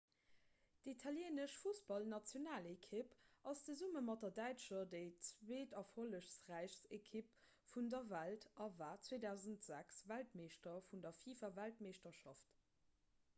d'italieenesch 0.85 1.57
fussballnationalekipp 1.63 3.11
ass 3.51 3.61
zesumme 3.67 4.01
mat 4.07 4.23
der 4.27 4.33
däitscher 4.41 4.87
déi 4.95 5.03
zweeterfollegräichst 5.29 6.89
ekipp 7.01 7.37
vun 7.77 7.93
der 7.99 8.03
welt 8.17 8.49
a 8.69 8.71
war 8.83 8.95
2006 9.15 10.01
weltmeeschter 10.17 10.77
vun 10.91 11.05
der 11.09 11.17
fifa-weltmeeschterschaft 11.23 12.57